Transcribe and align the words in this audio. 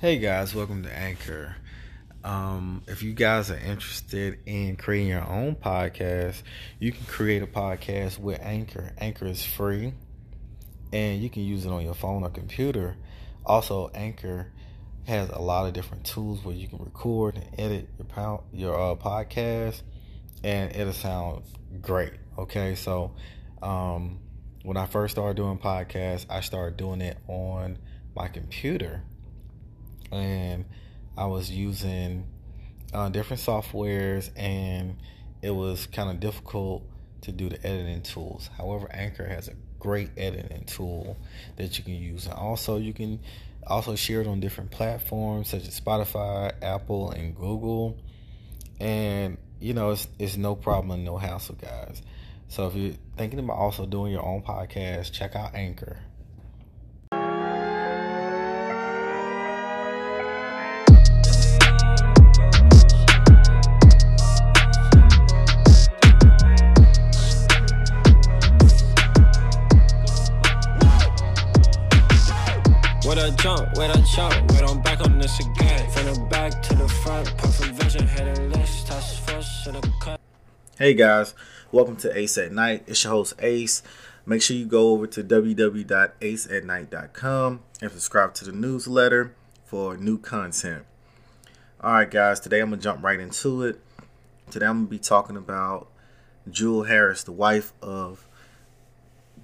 Hey 0.00 0.18
guys, 0.18 0.54
welcome 0.54 0.82
to 0.82 0.92
Anchor. 0.92 1.54
Um, 2.24 2.82
if 2.88 3.04
you 3.04 3.12
guys 3.14 3.50
are 3.50 3.56
interested 3.56 4.40
in 4.44 4.74
creating 4.76 5.06
your 5.06 5.26
own 5.26 5.54
podcast, 5.54 6.42
you 6.80 6.90
can 6.90 7.06
create 7.06 7.42
a 7.42 7.46
podcast 7.46 8.18
with 8.18 8.40
Anchor. 8.42 8.92
Anchor 8.98 9.26
is 9.26 9.42
free 9.46 9.94
and 10.92 11.22
you 11.22 11.30
can 11.30 11.44
use 11.44 11.64
it 11.64 11.70
on 11.70 11.84
your 11.84 11.94
phone 11.94 12.24
or 12.24 12.28
computer. 12.28 12.96
Also, 13.46 13.88
Anchor 13.94 14.52
has 15.06 15.30
a 15.30 15.38
lot 15.38 15.68
of 15.68 15.74
different 15.74 16.04
tools 16.04 16.44
where 16.44 16.56
you 16.56 16.66
can 16.66 16.80
record 16.80 17.36
and 17.36 17.48
edit 17.58 17.88
your 17.96 18.42
your 18.52 18.74
uh, 18.74 18.94
podcast, 18.96 19.80
and 20.42 20.74
it'll 20.74 20.92
sound 20.92 21.44
great. 21.80 22.12
Okay, 22.36 22.74
so 22.74 23.14
um, 23.62 24.18
when 24.64 24.76
I 24.76 24.86
first 24.86 25.14
started 25.14 25.36
doing 25.36 25.56
podcasts, 25.56 26.26
I 26.28 26.40
started 26.40 26.76
doing 26.76 27.00
it 27.00 27.16
on 27.28 27.78
my 28.14 28.26
computer 28.26 29.02
and 30.14 30.64
I 31.16 31.26
was 31.26 31.50
using 31.50 32.26
uh, 32.92 33.08
different 33.08 33.42
softwares, 33.42 34.30
and 34.36 34.96
it 35.42 35.50
was 35.50 35.86
kind 35.86 36.10
of 36.10 36.20
difficult 36.20 36.84
to 37.22 37.32
do 37.32 37.48
the 37.48 37.64
editing 37.66 38.02
tools. 38.02 38.50
However, 38.56 38.88
Anchor 38.92 39.26
has 39.26 39.48
a 39.48 39.54
great 39.78 40.10
editing 40.16 40.64
tool 40.64 41.16
that 41.56 41.78
you 41.78 41.84
can 41.84 41.94
use, 41.94 42.26
and 42.26 42.34
also 42.34 42.78
you 42.78 42.92
can 42.92 43.20
also 43.66 43.94
share 43.96 44.20
it 44.20 44.26
on 44.26 44.40
different 44.40 44.70
platforms 44.70 45.48
such 45.48 45.66
as 45.66 45.78
Spotify, 45.78 46.52
Apple, 46.62 47.10
and 47.10 47.34
Google. 47.34 47.98
And 48.80 49.38
you 49.60 49.72
know, 49.72 49.90
it's 49.90 50.08
it's 50.18 50.36
no 50.36 50.54
problem 50.54 51.04
no 51.04 51.16
hassle, 51.16 51.56
guys. 51.56 52.02
So 52.48 52.66
if 52.66 52.74
you're 52.74 52.94
thinking 53.16 53.38
about 53.38 53.56
also 53.56 53.86
doing 53.86 54.12
your 54.12 54.24
own 54.24 54.42
podcast, 54.42 55.12
check 55.12 55.34
out 55.34 55.54
Anchor. 55.54 55.98
Jump, 73.04 73.76
wait 73.76 73.90
I 73.90 74.00
jump, 74.14 74.50
I'm 74.62 74.80
back 74.80 75.00
on 75.00 75.18
this 75.18 75.38
again. 75.38 75.90
From 75.90 76.06
the 76.06 76.18
back 76.30 76.62
to 76.62 76.74
the 76.74 76.88
front, 76.88 77.36
perfect 77.36 77.74
vision, 77.74 78.08
list, 78.50 78.86
task 78.86 79.20
force, 79.28 79.46
should 79.62 79.76
cut. 80.00 80.18
Hey 80.78 80.94
guys, 80.94 81.34
welcome 81.70 81.96
to 81.96 82.18
Ace 82.18 82.38
at 82.38 82.52
Night. 82.52 82.84
It's 82.86 83.04
your 83.04 83.12
host 83.12 83.34
Ace. 83.40 83.82
Make 84.24 84.40
sure 84.40 84.56
you 84.56 84.64
go 84.64 84.92
over 84.92 85.06
to 85.06 85.22
www.aceatnight.com 85.22 87.60
and 87.82 87.90
subscribe 87.90 88.32
to 88.34 88.46
the 88.46 88.52
newsletter 88.52 89.34
for 89.66 89.98
new 89.98 90.16
content. 90.16 90.86
All 91.82 91.92
right, 91.92 92.10
guys, 92.10 92.40
today 92.40 92.60
I'm 92.60 92.70
gonna 92.70 92.80
jump 92.80 93.04
right 93.04 93.20
into 93.20 93.64
it. 93.64 93.82
Today 94.50 94.64
I'm 94.64 94.78
gonna 94.78 94.88
be 94.88 94.98
talking 94.98 95.36
about 95.36 95.88
Jewel 96.50 96.84
Harris, 96.84 97.22
the 97.22 97.32
wife 97.32 97.74
of 97.82 98.26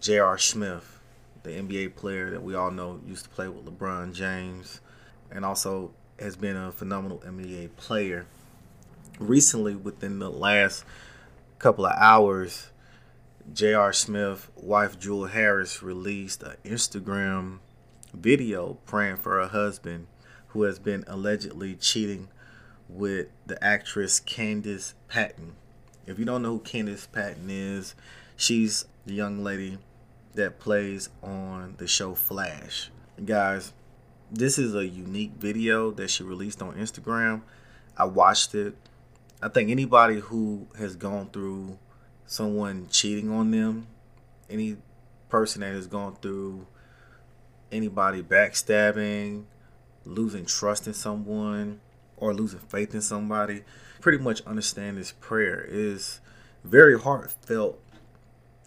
J.R. 0.01 0.39
Smith 0.39 1.00
the 1.43 1.51
NBA 1.51 1.97
player 1.97 2.31
that 2.31 2.43
we 2.43 2.55
all 2.55 2.71
know 2.71 3.01
used 3.07 3.25
to 3.25 3.31
play 3.31 3.49
with 3.49 3.65
LeBron 3.65 4.13
James 4.13 4.81
and 5.31 5.45
also 5.45 5.93
has 6.19 6.37
been 6.37 6.57
a 6.57 6.73
phenomenal 6.73 7.19
NBA 7.19 7.77
player. 7.77 8.27
Recently, 9.19 9.75
within 9.75 10.19
the 10.19 10.31
last 10.31 10.85
couple 11.59 11.87
of 11.87 11.97
hours, 11.97 12.71
J.R. 13.53 13.93
Smith, 13.93 14.51
wife 14.57 14.99
Jewel 14.99 15.27
Harris, 15.27 15.83
released 15.83 16.43
an 16.43 16.57
Instagram 16.65 17.59
video 18.13 18.79
praying 18.87 19.17
for 19.17 19.41
her 19.41 19.49
husband 19.49 20.07
who 20.49 20.63
has 20.63 20.79
been 20.79 21.05
allegedly 21.07 21.75
cheating 21.75 22.29
with 22.89 23.29
the 23.47 23.63
actress 23.63 24.21
Candice 24.21 24.95
Patton. 25.09 25.55
If 26.07 26.19
you 26.19 26.25
don't 26.25 26.43
know 26.43 26.55
who 26.55 26.61
Candice 26.61 27.11
Patton 27.11 27.49
is, 27.49 27.95
she's 28.37 28.85
the 29.07 29.15
young 29.15 29.45
lady 29.45 29.79
that 30.35 30.59
plays 30.59 31.09
on 31.23 31.75
the 31.79 31.87
show 31.87 32.15
Flash. 32.15 32.91
guys, 33.25 33.73
this 34.31 34.59
is 34.59 34.75
a 34.75 34.87
unique 34.87 35.33
video 35.39 35.91
that 35.91 36.09
she 36.09 36.23
released 36.23 36.63
on 36.63 36.75
Instagram. 36.75 37.43
I 37.97 38.05
watched 38.05 38.55
it. 38.55 38.77
I 39.43 39.49
think 39.49 39.71
anybody 39.71 40.21
who 40.21 40.69
has 40.79 40.95
gone 40.97 41.31
through 41.31 41.79
someone 42.27 42.87
cheating 42.91 43.31
on 43.31 43.51
them, 43.51 43.89
any 44.49 44.77
person 45.29 45.63
that 45.63 45.75
has 45.75 45.87
gone 45.87 46.17
through 46.17 46.67
anybody 47.73 48.23
backstabbing, 48.23 49.45
losing 50.05 50.47
trust 50.47 50.87
in 50.87 50.95
someone, 50.95 51.81
or 52.17 52.35
losing 52.35 52.61
faith 52.61 52.95
in 52.95 53.01
somebody, 53.01 53.65
pretty 54.01 54.19
much 54.19 54.43
understand 54.43 54.99
this 54.99 55.13
prayer. 55.13 55.65
It 55.65 55.75
is 55.75 56.21
very 56.63 56.99
heartfelt 56.99 57.81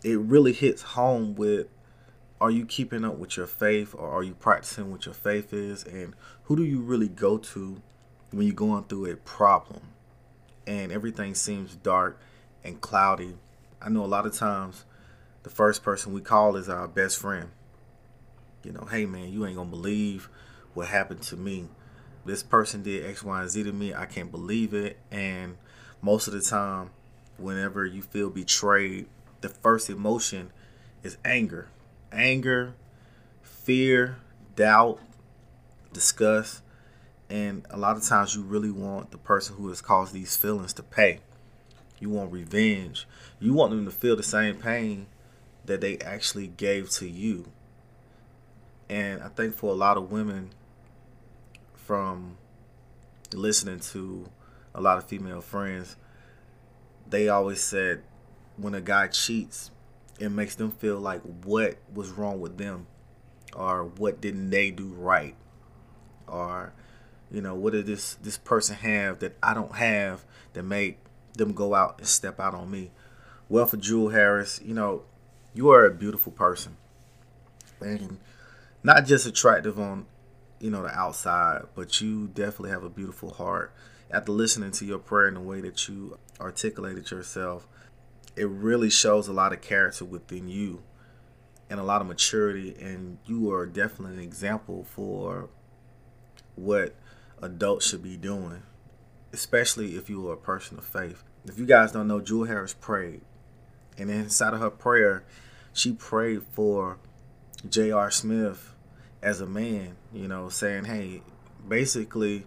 it 0.03 0.19
really 0.19 0.53
hits 0.53 0.81
home 0.81 1.36
with 1.36 1.68
are 2.41 2.52
you 2.52 2.66
keeping 2.66 3.06
up 3.06 3.18
with 3.18 3.38
your 3.38 3.47
faith 3.47 3.96
or 3.97 4.09
are 4.09 4.22
you 4.22 4.34
practicing 4.34 4.91
what 4.91 5.06
your 5.06 5.16
faith 5.16 5.53
is? 5.53 5.86
And 5.86 6.14
who 6.44 6.58
do 6.58 6.64
you 6.64 6.81
really 6.81 7.08
go 7.08 7.38
to 7.38 7.81
when 8.31 8.46
you're 8.46 8.56
going 8.56 8.84
through 8.84 9.09
a 9.09 9.16
problem? 9.16 9.81
And 10.68 10.91
everything 10.91 11.36
seems 11.36 11.75
dark 11.75 12.19
and 12.64 12.81
cloudy. 12.81 13.38
I 13.81 13.88
know 13.90 14.03
a 14.03 14.08
lot 14.08 14.25
of 14.25 14.34
times 14.34 14.84
the 15.44 15.50
first 15.50 15.84
person 15.84 16.14
we 16.14 16.20
call 16.20 16.58
is 16.58 16.68
our 16.68 16.88
best 16.88 17.18
friend. 17.18 17.52
You 18.64 18.74
know 18.74 18.88
hey 18.91 19.06
man 19.06 19.31
you 19.31 19.46
ain't 19.46 19.56
gonna 19.56 19.70
believe 19.70 20.30
what 20.74 20.88
happened 20.88 21.22
to 21.24 21.38
me. 21.38 21.70
This 22.25 22.44
person 22.44 22.84
did 22.84 23.06
x 23.06 23.24
y 23.24 23.41
and 23.41 23.50
z 23.50 23.64
to 23.64 23.72
me. 23.72 23.94
I 23.94 24.06
can't 24.06 24.31
believe 24.31 24.74
it. 24.74 24.97
And 25.12 25.58
most 26.02 26.28
of 26.28 26.34
the 26.34 26.41
time 26.41 26.90
whenever 27.38 27.85
you 27.85 28.02
feel 28.02 28.30
betrayed 28.30 29.08
the 29.44 29.50
first 29.50 29.90
emotion 29.90 30.52
is 31.04 31.18
anger. 31.24 31.68
Anger, 32.12 32.74
fear, 33.42 34.18
doubt, 34.56 35.00
disgust. 35.92 36.62
And 37.30 37.66
a 37.70 37.78
lot 37.78 37.98
of 37.98 38.03
times 38.03 38.36
you 38.36 38.42
really 38.42 38.72
want 38.72 39.12
the 39.12 39.18
person 39.18 39.58
who 39.58 39.68
has 39.68 39.82
caused 39.82 40.14
these 40.14 40.38
feelings 40.38 40.74
to 40.74 40.84
pay. 40.84 41.20
You 42.00 42.09
want 42.09 42.32
revenge. 42.32 43.06
You 43.40 43.53
want 43.53 43.72
them 43.72 43.86
to 43.86 43.92
feel 43.92 44.16
the 44.16 44.24
same 44.24 44.56
pain 44.56 45.08
that 45.66 45.82
they 45.82 45.98
actually 46.00 46.48
gave 46.48 46.90
to 46.92 47.08
you. 47.08 47.52
And 48.90 49.22
I 49.22 49.28
think 49.28 49.56
for 49.56 49.72
a 49.72 49.76
lot 49.76 49.98
of 49.98 50.12
women, 50.12 50.52
from 51.76 52.38
listening 53.34 53.80
to 53.80 54.30
a 54.74 54.80
lot 54.80 54.98
of 54.98 55.06
female 55.06 55.42
friends, 55.42 55.98
they 57.09 57.28
always 57.28 57.62
said 57.62 58.03
when 58.63 58.74
a 58.74 58.81
guy 58.81 59.07
cheats, 59.07 59.72
it 60.19 60.29
makes 60.29 60.56
them 60.56 60.72
feel 60.72 61.00
like 61.00 61.22
what 61.44 61.78
was 61.94 62.09
wrong 62.12 62.40
with 62.40 62.57
them 62.57 62.88
or 63.53 63.84
what 63.84 64.22
didn't 64.22 64.50
they 64.50 64.72
do 64.72 64.88
right 64.94 65.35
or 66.28 66.73
you 67.29 67.41
know 67.41 67.53
what 67.53 67.73
did 67.73 67.85
this 67.85 68.16
this 68.16 68.38
person 68.38 68.75
have 68.78 69.19
that 69.19 69.35
I 69.44 69.53
don't 69.53 69.75
have 69.75 70.23
that 70.53 70.63
made 70.63 70.96
them 71.34 71.53
go 71.53 71.75
out 71.75 72.00
and 72.00 72.07
step 72.07 72.40
out 72.40 72.56
on 72.56 72.72
me? 72.72 72.91
Well 73.50 73.66
for 73.66 73.78
Jewel 73.78 74.09
Harris 74.09 74.62
you 74.63 74.73
know 74.73 75.03
you 75.53 75.69
are 75.69 75.85
a 75.85 75.91
beautiful 75.91 76.31
person 76.31 76.78
and 77.81 78.19
not 78.81 79.06
just 79.06 79.25
attractive 79.25 79.79
on 79.79 80.06
you 80.59 80.72
know 80.72 80.84
the 80.84 80.97
outside 80.97 81.63
but 81.75 82.00
you 82.02 82.28
definitely 82.28 82.72
have 82.72 82.84
a 82.84 82.90
beautiful 82.90 83.34
heart. 83.34 83.73
After 84.09 84.31
listening 84.31 84.72
to 84.73 84.85
your 84.85 85.00
prayer 85.00 85.28
and 85.28 85.38
the 85.38 85.41
way 85.41 85.59
that 85.62 85.88
you 85.88 86.18
articulated 86.40 87.09
yourself 87.09 87.68
it 88.36 88.48
really 88.48 88.90
shows 88.90 89.28
a 89.28 89.34
lot 89.34 89.54
of 89.54 89.62
character 89.62 90.06
within 90.06 90.48
you 90.48 90.82
and 91.70 91.80
a 91.80 91.84
lot 91.84 92.02
of 92.02 92.08
maturity 92.08 92.76
and 92.80 93.18
you 93.26 93.52
are 93.52 93.66
definitely 93.66 94.18
an 94.18 94.24
example 94.24 94.84
for 94.84 95.50
what 96.56 96.96
adults 97.41 97.88
should 97.88 98.03
be 98.03 98.18
doing 98.18 98.64
especially 99.32 99.96
if 99.96 100.09
you 100.09 100.30
are 100.30 100.34
a 100.34 100.38
person 100.38 100.78
of 100.78 100.85
faith. 100.85 101.24
If 101.46 101.58
you 101.58 101.66
guys 101.66 101.91
don't 101.91 102.08
know 102.08 102.22
jewel 102.22 102.46
harris 102.46 102.74
prayed 102.74 103.22
and 103.97 104.09
inside 104.09 104.53
of 104.53 104.59
her 104.59 104.70
prayer 104.70 105.24
she 105.74 105.91
prayed 105.91 106.44
for 106.44 106.97
j.r 107.68 108.12
smith 108.12 108.74
as 109.22 109.40
a 109.41 109.46
man 109.46 109.96
you 110.12 110.28
know 110.28 110.50
saying 110.50 110.86
hey 110.86 111.22
basically 111.68 112.46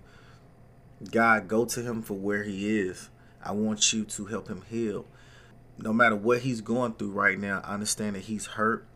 god 1.10 1.48
go 1.48 1.64
to 1.64 1.82
him 1.82 2.02
for 2.02 2.14
where 2.14 2.42
he 2.42 2.78
is. 2.78 3.10
I 3.42 3.52
want 3.52 3.92
you 3.92 4.04
to 4.04 4.24
help 4.26 4.48
him 4.48 4.62
heal 4.68 5.06
no 5.78 5.92
matter 5.92 6.16
what 6.16 6.40
he's 6.40 6.60
going 6.60 6.94
through 6.94 7.10
right 7.10 7.38
now, 7.38 7.60
I 7.64 7.74
understand 7.74 8.16
that 8.16 8.24
he's 8.24 8.46
hurt. 8.46 8.86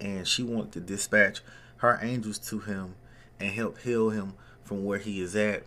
And 0.00 0.26
she 0.26 0.42
wanted 0.42 0.72
to 0.72 0.80
dispatch 0.80 1.40
her 1.78 1.98
angels 2.02 2.38
to 2.38 2.58
him 2.60 2.96
and 3.38 3.50
help 3.50 3.78
heal 3.78 4.10
him 4.10 4.34
from 4.62 4.84
where 4.84 4.98
he 4.98 5.20
is 5.20 5.36
at. 5.36 5.64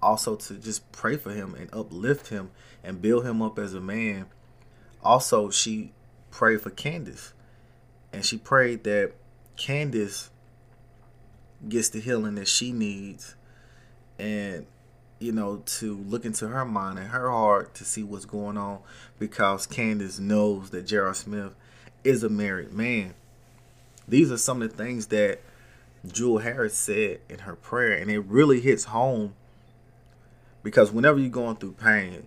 Also, 0.00 0.36
to 0.36 0.54
just 0.54 0.90
pray 0.92 1.16
for 1.16 1.32
him 1.32 1.54
and 1.54 1.72
uplift 1.72 2.28
him 2.28 2.50
and 2.82 3.00
build 3.00 3.24
him 3.24 3.40
up 3.42 3.58
as 3.58 3.74
a 3.74 3.80
man. 3.80 4.26
Also, 5.02 5.50
she 5.50 5.92
prayed 6.30 6.60
for 6.60 6.70
Candice. 6.70 7.32
And 8.12 8.24
she 8.24 8.38
prayed 8.38 8.84
that 8.84 9.12
Candice 9.56 10.30
gets 11.68 11.88
the 11.88 12.00
healing 12.00 12.34
that 12.36 12.48
she 12.48 12.72
needs 12.72 13.36
and 14.18 14.66
you 15.24 15.32
know 15.32 15.62
to 15.64 15.96
look 15.96 16.24
into 16.24 16.48
her 16.48 16.64
mind 16.64 16.98
and 16.98 17.08
her 17.08 17.30
heart 17.30 17.74
to 17.74 17.84
see 17.84 18.02
what's 18.02 18.24
going 18.24 18.56
on 18.56 18.80
because 19.18 19.66
Candice 19.66 20.20
knows 20.20 20.70
that 20.70 20.86
J.R. 20.86 21.14
Smith 21.14 21.54
is 22.04 22.22
a 22.22 22.28
married 22.28 22.72
man. 22.72 23.14
These 24.06 24.30
are 24.30 24.36
some 24.36 24.60
of 24.62 24.70
the 24.70 24.76
things 24.76 25.06
that 25.06 25.40
Jewel 26.06 26.38
Harris 26.38 26.76
said 26.76 27.20
in 27.28 27.40
her 27.40 27.56
prayer, 27.56 27.96
and 27.96 28.10
it 28.10 28.20
really 28.20 28.60
hits 28.60 28.84
home 28.84 29.34
because 30.62 30.92
whenever 30.92 31.18
you're 31.18 31.30
going 31.30 31.56
through 31.56 31.72
pain, 31.72 32.26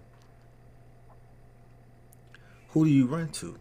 who 2.69 2.85
do 2.85 2.91
you 2.91 3.05
run 3.05 3.29
to? 3.29 3.59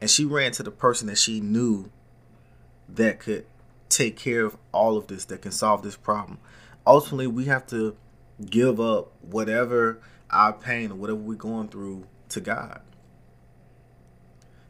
And 0.00 0.08
she 0.10 0.24
ran 0.24 0.52
to 0.52 0.62
the 0.62 0.70
person 0.70 1.08
that 1.08 1.18
she 1.18 1.40
knew 1.40 1.90
that 2.88 3.18
could 3.18 3.46
take 3.88 4.16
care 4.16 4.44
of 4.44 4.56
all 4.72 4.96
of 4.96 5.06
this, 5.06 5.24
that 5.26 5.42
can 5.42 5.52
solve 5.52 5.82
this 5.82 5.96
problem. 5.96 6.38
Ultimately, 6.86 7.26
we 7.26 7.46
have 7.46 7.66
to 7.68 7.96
give 8.44 8.80
up 8.80 9.12
whatever 9.22 10.00
our 10.30 10.52
pain 10.52 10.90
or 10.92 10.96
whatever 10.96 11.18
we're 11.18 11.34
going 11.34 11.68
through 11.68 12.06
to 12.30 12.40
God. 12.40 12.80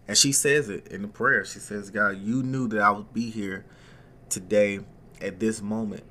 And 0.09 0.17
she 0.17 0.33
says 0.33 0.69
it 0.69 0.87
in 0.89 1.03
the 1.03 1.09
prayer. 1.09 1.45
She 1.45 1.59
says, 1.59 1.91
God, 1.91 2.19
you 2.19 2.43
knew 2.43 2.69
that 2.69 2.81
I 2.81 2.91
would 2.91 3.13
be 3.13 3.31
here 3.31 3.65
today 4.29 4.81
at 5.21 5.41
this 5.41 5.61
moment 5.61 6.05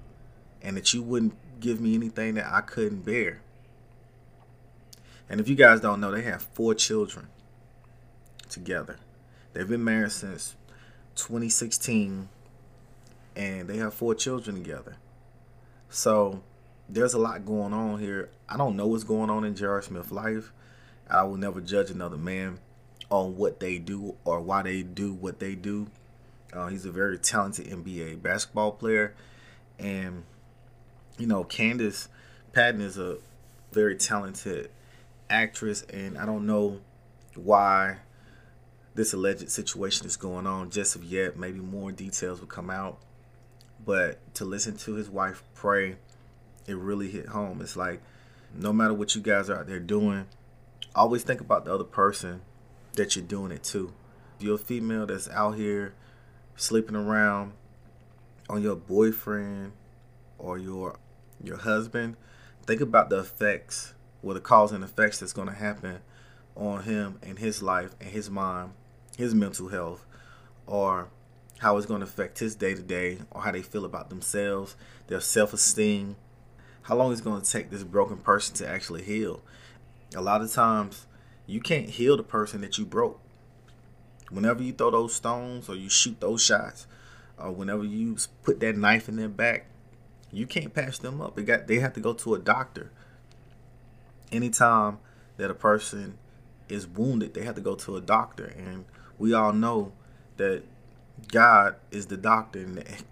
and 0.62 0.76
that 0.76 0.94
you 0.94 1.02
wouldn't 1.02 1.36
give 1.60 1.80
me 1.80 1.96
anything 1.96 2.34
that 2.36 2.52
I 2.52 2.62
couldn't 2.62 3.06
bear. 3.06 3.42
And 5.30 5.40
if 5.40 5.48
you 5.48 5.56
guys 5.56 5.80
don't 5.80 6.02
know, 6.02 6.12
they 6.12 6.24
have 6.24 6.42
four 6.42 6.74
children 6.74 7.28
together. 8.50 8.98
They've 9.54 9.68
been 9.68 9.84
married 9.84 10.12
since 10.12 10.56
2016 11.16 12.28
and 13.36 13.68
they 13.68 13.78
have 13.78 13.94
four 13.94 14.14
children 14.14 14.56
together. 14.58 14.98
So 15.90 16.44
there's 16.90 17.14
a 17.14 17.20
lot 17.20 17.46
going 17.46 17.74
on 17.74 18.00
here. 18.00 18.30
I 18.48 18.58
don't 18.58 18.76
know 18.76 18.88
what's 18.88 19.04
going 19.04 19.30
on 19.30 19.44
in 19.44 19.56
J.R. 19.56 19.82
Smith's 19.82 20.12
life. 20.12 20.52
I 21.10 21.24
will 21.24 21.38
never 21.38 21.62
judge 21.62 21.90
another 21.90 22.18
man 22.18 22.60
on 23.10 23.38
what 23.38 23.60
they 23.60 23.78
do 23.78 24.16
or 24.26 24.40
why 24.42 24.64
they 24.64 24.82
do 24.82 25.14
what 25.14 25.40
they 25.40 25.56
do. 25.56 25.88
Uh, 26.54 26.68
he's 26.68 26.86
a 26.86 26.92
very 26.92 27.18
talented 27.18 27.68
NBA 27.68 28.22
basketball 28.22 28.72
player, 28.72 29.14
and 29.78 30.24
you 31.18 31.28
know 31.28 31.44
Candice 31.44 32.08
Patton 32.54 32.82
is 32.82 32.98
a 32.98 33.18
very 33.72 33.96
talented 33.96 34.70
actress, 35.30 35.84
and 35.84 36.18
I 36.18 36.26
don't 36.26 36.46
know 36.46 36.80
why 37.36 37.98
this 38.94 39.12
alleged 39.14 39.50
situation 39.52 40.08
is 40.08 40.16
going 40.16 40.48
on 40.48 40.70
just 40.70 40.96
yet. 41.04 41.38
Maybe 41.38 41.60
more 41.60 41.92
details 41.92 42.40
will 42.40 42.48
come 42.48 42.70
out, 42.70 43.00
but 43.86 44.34
to 44.36 44.46
listen 44.46 44.78
to 44.78 44.94
his 44.94 45.10
wife 45.10 45.44
pray, 45.54 45.98
it 46.68 46.78
really 46.78 47.10
hit 47.10 47.28
home. 47.28 47.62
It's 47.62 47.76
like 47.76 48.02
no 48.54 48.72
matter 48.72 48.94
what 48.94 49.16
you 49.16 49.22
guys 49.22 49.50
are 49.50 49.60
out 49.60 49.68
there 49.68 49.80
doing, 49.80 50.28
always 50.94 51.24
think 51.24 51.42
about 51.42 51.66
the 51.66 51.74
other 51.74 51.84
person 51.84 52.42
that 52.94 53.16
you're 53.16 53.26
doing 53.26 53.52
it 53.52 53.64
to. 53.66 53.94
If 54.38 54.44
you're 54.44 54.56
a 54.56 54.60
female 54.60 55.06
that's 55.06 55.30
out 55.30 55.56
here 55.56 55.94
sleeping 56.56 56.96
around 56.96 57.54
on 58.50 58.62
your 58.62 58.76
boyfriend 58.76 59.74
or 60.38 60.58
your 60.58 60.98
your 61.44 61.58
husband, 61.58 62.16
think 62.66 62.82
about 62.82 63.10
the 63.10 63.20
effects, 63.20 63.94
or 64.24 64.34
the 64.34 64.40
cause 64.40 64.72
and 64.72 64.84
effects 64.84 65.20
that's 65.20 65.34
going 65.34 65.48
to 65.48 65.54
happen 65.54 66.00
on 66.56 66.84
him 66.84 67.20
and 67.22 67.40
his 67.40 67.62
life 67.62 67.92
and 68.00 68.10
his 68.10 68.30
mind, 68.30 68.72
his 69.18 69.36
mental 69.36 69.68
health, 69.68 70.06
or 70.66 71.10
how 71.60 71.78
it's 71.78 71.86
going 71.86 72.02
to 72.02 72.08
affect 72.08 72.40
his 72.40 72.56
day 72.56 72.74
to 72.74 72.82
day, 72.82 73.20
or 73.32 73.42
how 73.42 73.52
they 73.52 73.62
feel 73.62 73.86
about 73.86 74.10
themselves, 74.10 74.76
their 75.08 75.20
self 75.20 75.54
esteem. 75.54 76.16
How 76.86 76.96
long 76.96 77.12
it's 77.12 77.22
going 77.22 77.42
to 77.42 77.52
take 77.52 77.72
this 77.72 77.84
broken 77.84 78.18
person 78.18 78.56
to 78.58 78.70
actually 78.70 79.02
heal? 79.02 79.42
A 80.16 80.22
lot 80.22 80.42
of 80.42 80.54
times, 80.54 81.08
you 81.48 81.60
can't 81.60 81.90
heal 81.90 82.16
the 82.16 82.22
person 82.22 82.62
that 82.62 82.78
you 82.78 82.86
broke. 82.86 83.20
Whenever 84.30 84.62
you 84.62 84.72
throw 84.72 84.92
those 84.92 85.16
stones 85.16 85.68
or 85.68 85.76
you 85.76 85.90
shoot 85.90 86.20
those 86.20 86.44
shots, 86.44 86.86
or 87.40 87.52
whenever 87.52 87.84
you 87.84 88.18
put 88.44 88.60
that 88.60 88.78
knife 88.78 89.10
in 89.10 89.16
their 89.16 89.28
back, 89.28 89.66
you 90.32 90.46
can't 90.46 90.76
patch 90.76 91.00
them 91.00 91.22
up. 91.22 91.36
They 91.36 91.42
got 91.42 91.66
they 91.66 91.80
have 91.80 91.94
to 91.94 92.00
go 92.00 92.14
to 92.14 92.36
a 92.36 92.40
doctor. 92.40 92.92
Anytime 94.32 95.00
that 95.38 95.50
a 95.50 95.56
person 95.56 96.20
is 96.70 96.86
wounded, 96.86 97.34
they 97.34 97.46
have 97.46 97.56
to 97.56 97.62
go 97.62 97.74
to 97.76 97.98
a 97.98 98.02
doctor, 98.02 98.46
and 98.46 98.86
we 99.18 99.34
all 99.34 99.54
know 99.54 99.92
that 100.38 100.62
God 101.30 101.78
is 101.90 102.08
the 102.08 102.18
doctor 102.18 102.68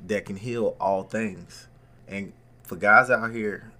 that 0.06 0.26
can 0.26 0.36
heal 0.36 0.76
all 0.80 1.02
things. 1.02 1.68
And 2.08 2.34
for 2.64 2.76
guys 2.76 3.10
out 3.10 3.32
here, 3.32 3.72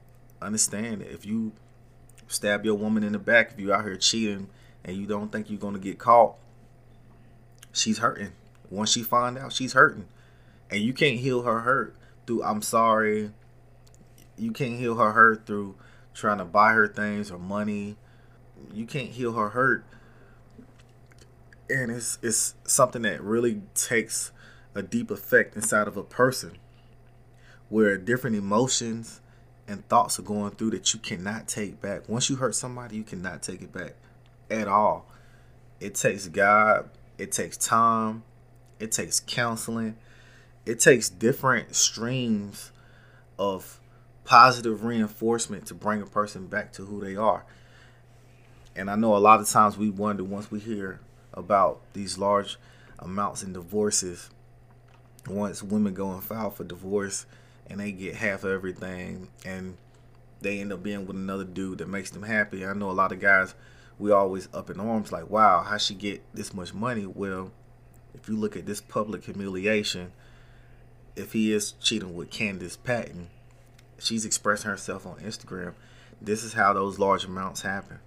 understand 0.42 1.02
if 1.02 1.26
you 1.26 1.54
stab 2.28 2.66
your 2.66 2.76
woman 2.76 3.04
in 3.04 3.14
the 3.14 3.20
back 3.20 3.52
if 3.52 3.60
you 3.60 3.74
out 3.74 3.84
here 3.84 3.96
cheating 3.96 4.50
and 4.84 4.98
you 4.98 5.06
don't 5.06 5.32
think 5.32 5.50
you're 5.50 5.60
gonna 5.60 5.80
get 5.80 5.98
caught. 5.98 6.36
She's 7.72 8.00
hurting. 8.00 8.34
Once 8.70 8.92
she 8.92 9.04
find 9.04 9.38
out, 9.38 9.54
she's 9.54 9.74
hurting, 9.74 10.08
and 10.70 10.82
you 10.82 10.94
can't 10.94 11.20
heal 11.20 11.44
her 11.44 11.62
hurt 11.62 11.96
through 12.26 12.44
I'm 12.44 12.62
sorry. 12.62 13.32
You 14.38 14.52
can't 14.52 14.80
heal 14.80 14.96
her 14.96 15.12
hurt 15.12 15.46
through 15.46 15.76
trying 16.14 16.40
to 16.40 16.46
buy 16.46 16.74
her 16.74 16.88
things 16.88 17.32
or 17.32 17.40
money. 17.40 17.98
You 18.74 18.86
can't 18.86 19.10
heal 19.10 19.34
her 19.34 19.50
hurt, 19.50 19.86
and 21.70 21.92
it's 21.92 22.18
it's 22.22 22.56
something 22.64 23.04
that 23.04 23.22
really 23.22 23.62
takes 23.76 24.32
a 24.76 24.82
deep 24.82 25.12
effect 25.12 25.56
inside 25.56 25.88
of 25.88 25.98
a 25.98 26.04
person, 26.04 26.58
where 27.70 27.98
different 27.98 28.36
emotions 28.36 29.22
and 29.68 29.88
thoughts 29.88 30.20
are 30.20 30.24
going 30.24 30.52
through 30.52 30.72
that 30.72 30.94
you 30.94 31.00
cannot 31.00 31.48
take 31.48 31.82
back. 31.82 32.08
Once 32.10 32.30
you 32.30 32.36
hurt 32.36 32.56
somebody, 32.56 32.98
you 32.98 33.04
cannot 33.04 33.42
take 33.42 33.62
it 33.62 33.72
back 33.72 33.94
at 34.50 34.68
all. 34.68 35.06
It 35.80 35.96
takes 35.96 36.28
God, 36.28 36.90
it 37.18 37.32
takes 37.32 37.58
time, 37.58 38.24
it 38.80 38.92
takes 38.92 39.20
counseling, 39.20 39.98
it 40.66 40.80
takes 40.80 41.10
different 41.10 41.76
streams 41.76 42.72
of 43.38 43.80
positive 44.26 44.84
reinforcement 44.84 45.66
to 45.68 45.74
bring 45.74 46.02
a 46.02 46.06
person 46.06 46.48
back 46.48 46.72
to 46.74 46.86
who 46.86 47.04
they 47.04 47.16
are. 47.16 47.46
And 48.76 48.90
I 48.90 48.96
know 48.96 49.16
a 49.16 49.20
lot 49.20 49.40
of 49.40 49.50
times 49.50 49.78
we 49.78 49.90
wonder 49.90 50.24
once 50.24 50.50
we 50.50 50.60
hear 50.60 51.00
about 51.34 51.82
these 51.94 52.18
large 52.18 52.58
amounts 53.00 53.44
in 53.44 53.54
divorces, 53.54 54.30
once 55.28 55.62
women 55.62 55.94
go 55.94 56.12
and 56.12 56.24
file 56.24 56.50
for 56.50 56.64
divorce, 56.64 57.26
and 57.68 57.80
they 57.80 57.92
get 57.92 58.16
half 58.16 58.44
of 58.44 58.52
everything 58.52 59.30
and 59.46 59.78
they 60.42 60.60
end 60.60 60.74
up 60.74 60.84
being 60.84 61.06
with 61.06 61.16
another 61.16 61.46
dude 61.46 61.80
that 61.80 61.88
makes 61.88 62.12
them 62.12 62.24
happy. 62.24 62.66
I 62.66 62.74
know 62.74 62.90
a 62.90 62.92
lot 62.92 63.12
of 63.12 63.20
guys 63.20 63.56
we 63.98 64.12
always 64.12 64.50
up 64.54 64.70
in 64.70 64.80
arms 64.80 65.12
like, 65.12 65.30
wow, 65.30 65.64
how 65.64 65.78
she 65.78 65.94
get 65.94 66.22
this 66.34 66.54
much 66.54 66.74
money? 66.74 67.06
Well, 67.06 67.52
if 68.14 68.28
you 68.28 68.36
look 68.36 68.56
at 68.56 68.66
this 68.66 68.82
public 68.82 69.26
humiliation, 69.26 70.12
if 71.16 71.34
he 71.34 71.54
is 71.54 71.74
cheating 71.74 72.16
with 72.16 72.30
Candice 72.30 72.78
Patton, 72.84 73.30
she's 74.00 74.26
expressing 74.26 74.70
herself 74.70 75.06
on 75.06 75.18
Instagram. 75.18 75.74
This 76.22 76.44
is 76.44 76.54
how 76.54 76.74
those 76.74 77.00
large 77.00 77.26
amounts 77.26 77.62
happen. 77.62 78.00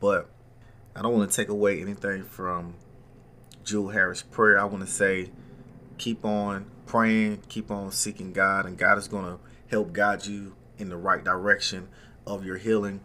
But 0.00 0.28
I 0.96 1.02
don't 1.02 1.16
want 1.16 1.30
to 1.30 1.36
take 1.36 1.48
away 1.48 1.80
anything 1.80 2.24
from 2.24 2.74
Jewel 3.64 3.90
Harris' 3.90 4.22
prayer. 4.22 4.58
I 4.58 4.64
want 4.64 4.84
to 4.84 4.90
say 4.90 5.30
keep 6.02 6.24
on 6.24 6.66
praying, 6.84 7.40
keep 7.48 7.70
on 7.70 7.92
seeking 7.92 8.32
God, 8.32 8.66
and 8.66 8.76
God 8.76 8.98
is 8.98 9.06
going 9.06 9.24
to 9.24 9.38
help 9.68 9.92
guide 9.92 10.26
you 10.26 10.56
in 10.76 10.88
the 10.88 10.96
right 10.96 11.22
direction 11.22 11.86
of 12.26 12.44
your 12.44 12.56
healing. 12.56 12.98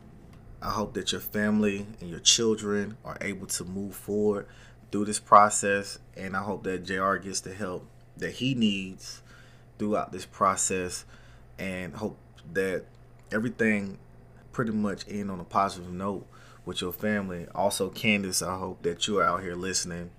I 0.63 0.71
hope 0.71 0.95
that 0.95 1.11
your 1.11 1.21
family 1.21 1.85
and 2.01 2.09
your 2.09 2.19
children 2.19 2.97
are 3.05 3.15
able 3.21 3.45
to 3.45 3.63
move 3.63 3.95
forward 3.95 4.47
through 4.91 5.05
this 5.05 5.19
process, 5.19 5.99
and 6.15 6.35
I 6.35 6.41
hope 6.41 6.63
that 6.63 6.85
JR 6.85 7.17
gets 7.17 7.41
the 7.41 7.53
help 7.53 7.87
that 8.17 8.31
he 8.31 8.55
needs 8.55 9.21
throughout 9.77 10.11
this 10.11 10.25
process, 10.25 11.05
and 11.59 11.93
hope 11.93 12.17
that 12.51 12.85
everything 13.31 13.99
pretty 14.51 14.71
much 14.71 15.05
end 15.07 15.29
on 15.29 15.39
a 15.39 15.43
positive 15.43 15.93
note 15.93 16.25
with 16.65 16.81
your 16.81 16.93
family. 16.93 17.45
Also, 17.53 17.91
Candice, 17.91 18.41
I 18.41 18.57
hope 18.57 18.81
that 18.81 19.07
you 19.07 19.19
are 19.19 19.23
out 19.23 19.43
here 19.43 19.53
listening 19.53 20.09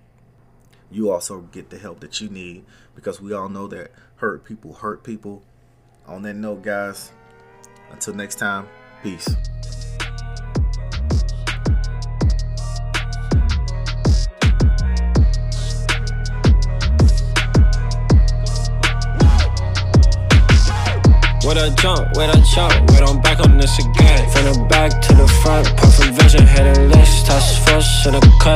you 0.91 1.11
also 1.11 1.41
get 1.41 1.69
the 1.69 1.77
help 1.77 1.99
that 1.99 2.19
you 2.19 2.29
need 2.29 2.65
because 2.95 3.21
we 3.21 3.33
all 3.33 3.49
know 3.49 3.67
that 3.67 3.91
hurt 4.17 4.43
people 4.43 4.73
hurt 4.73 5.03
people. 5.03 5.43
On 6.07 6.23
that 6.23 6.33
note, 6.33 6.63
guys, 6.63 7.11
until 7.91 8.15
next 8.15 8.35
time, 8.35 8.67
peace. 9.03 9.27
With 21.45 21.57
a 21.57 21.73
jump, 21.77 22.17
with 22.17 22.29
a 22.29 22.41
jump, 22.53 22.91
wait, 22.91 23.01
I'm 23.01 23.21
back 23.21 23.39
on 23.39 23.57
this 23.57 23.77
again. 23.79 24.29
From 24.29 24.45
the 24.45 24.67
back 24.69 25.01
to 25.01 25.13
the 25.15 25.27
front, 25.41 25.67
perfect 25.77 26.21
vision, 26.21 26.45
heading 26.45 26.89
list, 26.89 27.25
task 27.27 27.67
force 27.67 28.05
in 28.05 28.15
a 28.15 28.19
cut. 28.19 28.39